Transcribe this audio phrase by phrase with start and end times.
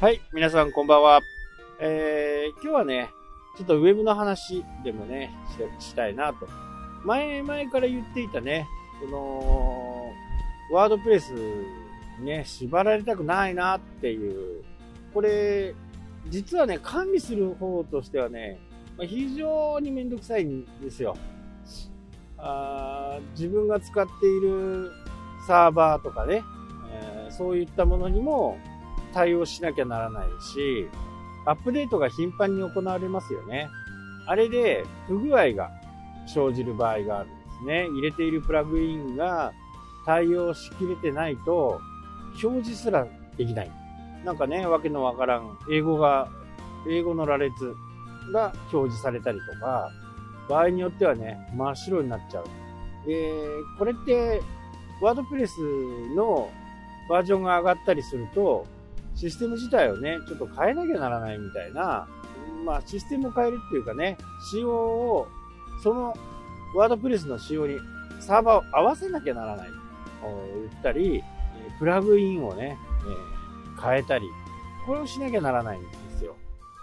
[0.00, 1.20] はい、皆さんこんばんは。
[1.78, 3.10] えー、今日はね、
[3.58, 5.30] ちょっとウェブの話でもね、
[5.78, 6.48] したいなと。
[7.04, 8.66] 前、前から言っていたね、
[8.98, 9.06] こ
[10.70, 11.34] の、ワードプレス
[12.18, 14.64] にね、縛られたくないなっていう、
[15.12, 15.74] これ、
[16.30, 18.58] 実はね、管理する方としてはね、
[18.96, 21.14] まあ、非常にめんどくさいんですよ。
[22.38, 24.92] あ自分が使っている
[25.46, 26.42] サーバーとかね、
[26.90, 28.58] えーそういったものにも
[29.12, 30.88] 対応しなきゃならないし、
[31.46, 33.68] アップデートが頻繁に行われますよね。
[34.26, 35.70] あれで不具合が
[36.26, 37.88] 生じる場合があるんですね。
[37.88, 39.52] 入れているプラグインが
[40.06, 41.80] 対応しきれてないと
[42.42, 43.70] 表示すらできない。
[44.24, 46.28] なんかね、わけのわからん英語が、
[46.88, 47.74] 英語の羅列
[48.32, 49.90] が表示されたりとか、
[50.48, 52.44] 場合によってはね、真っ白になっちゃう。
[53.06, 53.32] で、
[53.78, 54.42] これって、
[55.00, 55.58] ワードプレス
[56.14, 56.50] の
[57.08, 58.66] バージョンが上がったりすると、
[59.20, 62.08] システム自体をね、ちょっと変えなきゃならないみたいな、
[62.64, 64.16] まあシステムを変えるっていうかね、
[64.50, 65.28] 仕様を、
[65.82, 66.14] その
[66.74, 67.78] ワードプレスの仕様に
[68.18, 69.74] サーバーを合わせなきゃならないと
[70.70, 71.22] 言ったり、
[71.78, 74.24] プラグインをね、え変えたり、
[74.86, 76.34] これをしなきゃならないんですよ。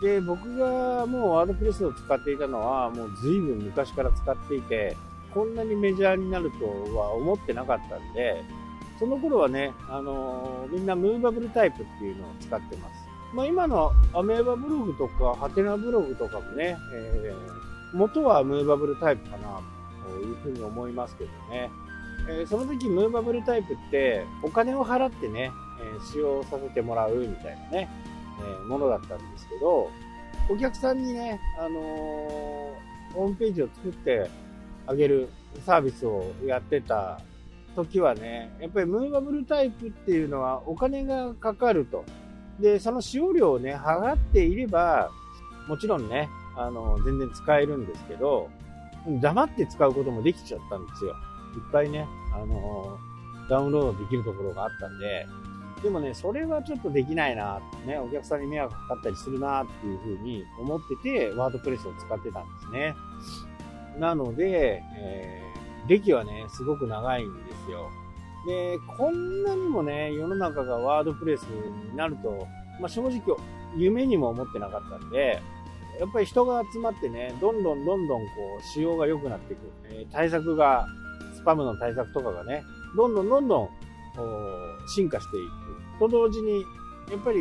[0.00, 4.96] で、僕がもうワードプレスを使っていたのは、もう随分昔から使っていて、
[5.34, 8.44] こんなにメジャーになるとは思ってなかったんで、
[9.00, 12.94] その頃はね、あのーみんなムーバブルタイプっていうのを使ってます。
[13.34, 19.60] まあ今のアメーバブログとか、ハテナブログとかもね、えー元はムーバブルタイプかな
[20.06, 21.70] というふうに思いますけどね。
[22.28, 25.50] えーその時ムーバブルタイプってお金を払ってね、
[25.82, 27.88] えー使用させてもらうみたいなね、
[28.38, 29.90] えーものだったんですけど、
[30.50, 31.80] お客さんにね、あの
[33.14, 34.28] ホームページを作って
[34.86, 35.28] あげる
[35.66, 37.20] サービスをやってた
[37.76, 42.04] 時はね、やっぱりムーバブルタイプっていうのはお金がかかると。
[42.58, 45.10] で、その使用料をね、払っていれば、
[45.68, 48.48] もちろんね、あの、全然使えるんですけど、
[49.20, 51.12] 黙って使うこともできちゃったんですよ。
[51.56, 52.98] いっぱいね、あの、
[53.48, 55.26] ダウンロードできるところがあったんで、
[55.82, 62.94] でもね、それはちょっとできないなね、お客さんに迷惑かかったりするなっていうふうに思ってて、ワードプレスを使ってたんですね。
[63.98, 65.49] なので、えー
[65.88, 67.90] 歴はね、すごく長いんですよ。
[68.46, 72.46] で、こんなにもね、世の中がワードプレスになると、
[72.80, 73.36] まあ、正直、
[73.76, 75.42] 夢にも思ってなかったんで、
[75.98, 78.26] やっぱり人が集まってね、どんどんどんどんこ
[78.58, 79.60] う、仕様が良くなっていく。
[79.90, 80.86] えー対策が、
[81.34, 82.62] スパムの対策とかがね、
[82.96, 83.72] どんどんどんどん、こ
[84.22, 85.40] う進化してい
[85.98, 86.00] く。
[86.00, 86.62] と同時に、
[87.10, 87.38] やっぱり、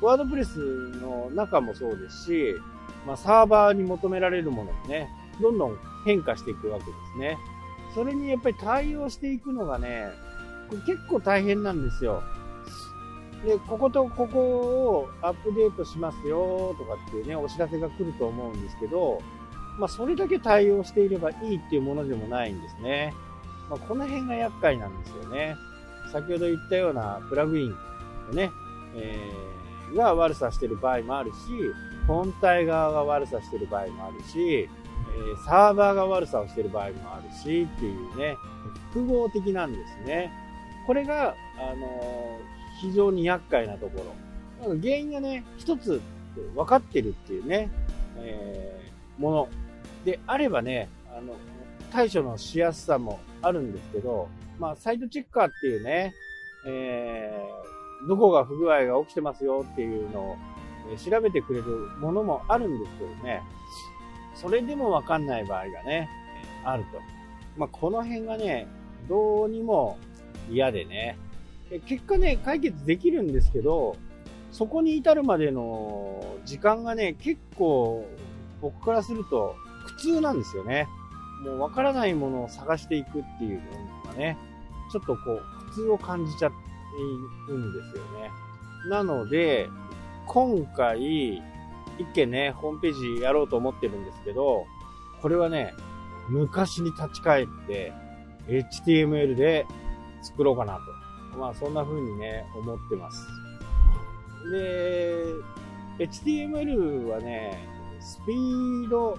[0.00, 0.58] ワードプレス
[1.00, 2.54] の中もそうですし、
[3.06, 5.08] まあ、サーバーに求められるものもね、
[5.40, 7.38] どんどん変化していくわけですね。
[7.94, 10.08] それにやっぱり対応していくのがね、
[10.68, 12.22] これ結構大変なんですよ。
[13.44, 19.20] で、こことここをアップデートしますよとかっていうね、お知らせが来ると思うんですけど、
[19.78, 23.14] まあそれだけ対応していればいいっていうものでもないんですね。
[23.68, 25.56] まあこの辺が厄介なんですよね。
[26.12, 27.76] 先ほど言ったようなプラグイン
[28.30, 28.50] をね、
[28.94, 29.60] えー
[29.94, 31.36] が悪さしてる場合もあるし、
[32.06, 34.68] 本体側が悪さしてる場合もあるし、
[35.14, 38.36] えサーバーが悪さをしてる場合もあるしっていうね、
[38.92, 40.30] 複合的なんですね。
[40.86, 42.38] これが、あの
[42.80, 44.04] 非常に厄介なとこ
[44.60, 44.68] ろ。
[44.68, 46.00] なんか原因がね、一つ
[46.54, 47.70] 分かってるっていうね、
[48.18, 48.90] えー
[49.20, 49.48] もの
[50.06, 51.34] であればね、あの、
[51.92, 54.28] 対処のしやすさもあるんですけど、
[54.58, 56.14] まあ、サイトチェッカーっていうね、
[56.66, 57.60] えー
[58.08, 60.36] どこが不具合が起きてますよっていうのを
[60.96, 61.66] 調べてくれる
[62.00, 63.42] ものもあるんですけどね、
[64.40, 66.08] それでもわかんない場合がね、
[66.64, 67.00] あると。
[67.58, 68.66] まあ、この辺がね、
[69.08, 69.98] どうにも
[70.50, 71.18] 嫌でね、
[71.86, 73.96] 結果ね、解決できるんですけど、
[74.50, 78.06] そこに至るまでの時間がね、結構
[78.62, 79.54] 僕からすると
[79.96, 80.88] 苦痛なんですよね。
[81.44, 83.60] もうわからないものを探していくっていう
[84.04, 84.38] のがね、
[84.90, 86.56] ちょっとこう苦痛を感じちゃって
[87.50, 88.30] いるんですよね。
[88.88, 89.68] なので、
[90.26, 91.42] 今回、
[92.00, 94.64] 一件ね、ホームページやろうと思ってるんですけど、
[95.20, 95.74] これはね、
[96.28, 97.92] 昔に立ち返って、
[98.48, 99.66] HTML で
[100.22, 101.38] 作ろうかなと。
[101.38, 103.26] まあ、そんな風にね、思ってます。
[104.50, 105.24] で、
[105.98, 107.68] HTML はね、
[108.00, 109.16] スピード、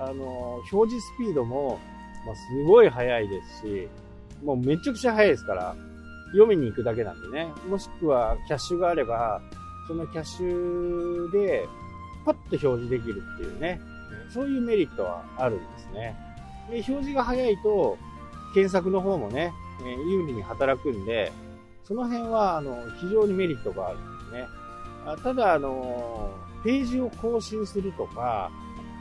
[0.00, 1.78] あの、表示スピードも、
[2.26, 3.88] まあ、すごい速いですし、
[4.44, 5.76] もうめちゃくちゃ速いですから、
[6.32, 7.48] 読みに行くだけなんでね。
[7.68, 9.40] もしくは、キャッシュがあれば、
[9.86, 11.66] そのキャッシュで、
[12.26, 13.80] パッと表示できるっていうね、
[14.28, 16.16] そういうメリットはあるんですね。
[16.68, 17.96] で、表示が早いと、
[18.52, 21.32] 検索の方もね、えー有利に働くんで、
[21.84, 24.46] その辺は、あの、非常にメリットがあるんですね。
[25.22, 26.30] ただ、あの
[26.64, 28.50] ページを更新するとか、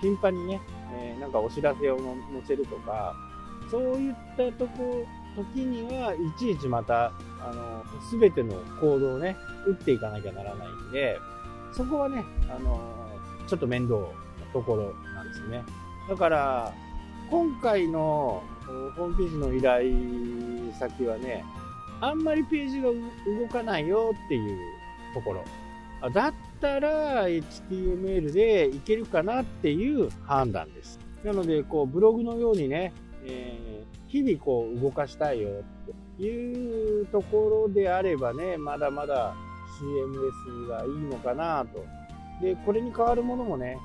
[0.00, 0.60] 頻繁にね、
[0.94, 2.06] えー、なんかお知らせを載
[2.46, 3.14] せるとか、
[3.70, 5.04] そういったとこ、
[5.36, 9.36] 時には、いちいちまた、あの、すべての行動をね、
[9.66, 11.18] 打っていかなきゃならないんで、
[11.72, 12.80] そこはね、あの、
[13.50, 14.06] ちょっと面倒な
[14.52, 15.64] ところなんですね。
[16.08, 16.72] だから、
[17.28, 18.44] 今回の
[18.96, 21.44] ホームページの依頼先はね、
[22.00, 24.58] あんまりページが動かないよっていう
[25.14, 25.44] ところ。
[26.10, 31.00] だったら HTML でいけるかなっていう判断です。
[31.24, 32.92] なので、こう、ブログのようにね、
[33.24, 35.62] えー、日々こう動かしたいよっ
[36.18, 39.34] ていうところであればね、まだまだ
[39.80, 41.84] CMS がいいのかなと。
[42.40, 43.78] で、これに変わるものもね、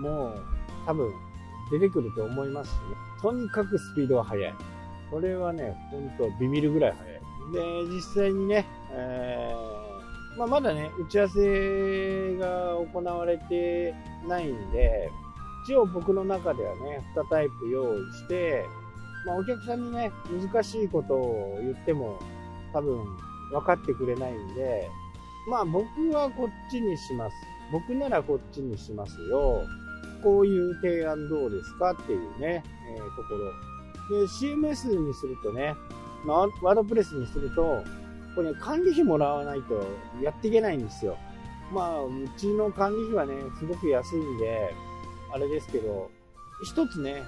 [0.00, 0.42] もう
[0.86, 1.12] 多分
[1.70, 2.80] 出てくると思いますしね。
[3.20, 4.54] とにかくスピードは速い。
[5.10, 7.88] これはね、ほんとビビるぐらい速い。
[7.88, 12.46] で、実際にね、えー、まあ、まだね、打ち合わせが
[12.92, 13.94] 行われて
[14.28, 15.10] ないんで、
[15.64, 18.64] 一応僕の中ではね、2タイプ用意して、
[19.26, 20.12] まあ、お客さんにね、
[20.52, 22.20] 難しいことを言っても
[22.72, 23.04] 多分
[23.50, 24.88] 分かってくれないんで、
[25.48, 27.36] まあ僕はこっちにします。
[27.72, 29.64] 僕ならこっちにしますよ。
[30.22, 32.62] こういう提案どうですかっていうね、
[32.96, 34.20] えー、ところ。
[34.20, 35.74] で、CMS にするとね、
[36.24, 37.82] ま、ワードプレスにすると、
[38.34, 39.86] これ、ね、管理費もらわないと
[40.22, 41.16] やっていけないんですよ。
[41.72, 44.74] まあ、うちの管理費はね、すごく安いんで、
[45.32, 46.10] あれですけど、
[46.64, 47.22] 一つね、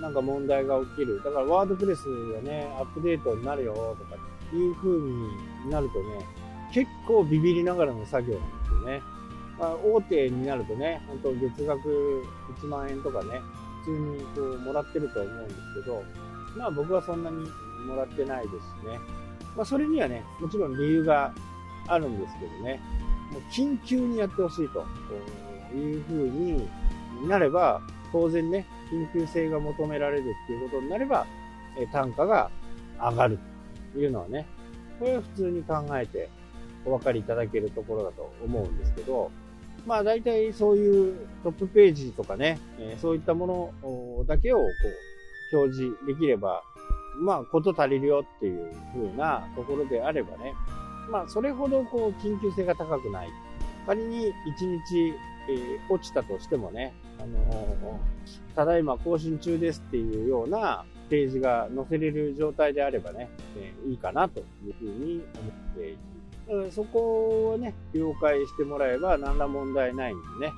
[0.00, 1.22] なんか問題が起きる。
[1.24, 2.02] だからワードプレス
[2.32, 4.16] がね、アップデートになるよとか
[4.52, 6.24] いう風になるとね、
[6.72, 9.15] 結構ビビりながらの作業なんですよね。
[9.58, 12.24] まあ、大手になるとね、本当月額
[12.62, 13.40] 1万円とかね、
[13.84, 16.02] 普通にこうもらってると思うんですけど、
[16.56, 17.48] まあ僕はそんなに
[17.86, 18.98] もらってないですしね。
[19.56, 21.32] まあそれにはね、もちろん理由が
[21.88, 22.80] あるんですけどね、
[23.32, 24.84] もう緊急にやってほしいと
[25.74, 26.68] いう風に
[27.26, 27.80] なれば、
[28.12, 31.26] 当然ね、緊急性が求められるっていうことになれば、
[31.78, 32.50] え単価が
[32.98, 33.38] 上がる
[33.92, 34.46] というのはね、
[34.98, 36.30] これは普通に考えて
[36.84, 39.30] お分かりいただけるところだと思うんですけど、
[39.84, 44.64] まあ大体そういうトップページとかね、えそういったものだけをこ
[45.52, 46.62] う表示できれば、
[47.18, 50.54] まあこと足りるよっていう風なところであればね、
[51.10, 53.28] まあそれほどこう緊急性が高くない。
[53.86, 54.30] 仮に1
[54.84, 55.14] 日、
[55.48, 58.00] え、落ちたとしてもね、あの、
[58.56, 66.15] ただいま更新中ですっていうようなページが載せれる状態であればね、え、いいかなというふうに思っています。
[66.70, 70.52] そこをね、了解してもらえば何ら問題ないんでね、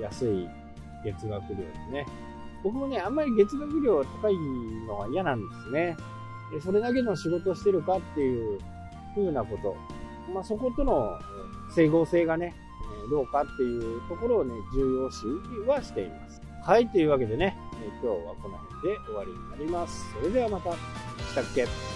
[0.00, 0.48] 安い
[1.04, 2.06] 月額料ですね。
[2.62, 4.34] 僕もね、あんまり月額料高い
[4.86, 5.96] のは嫌なんですね。
[6.62, 8.58] それだけの仕事してるかっていう
[9.14, 9.76] 風なこと。
[10.32, 11.18] まあ、そことの
[11.74, 12.54] 整合性がね、
[13.10, 15.26] どうかっていうところをね、重要視
[15.66, 16.40] はしています。
[16.64, 17.56] はい、というわけでね、
[18.02, 20.12] 今日はこの辺で終わりになります。
[20.14, 20.72] それではまた。
[20.72, 21.95] したっけ？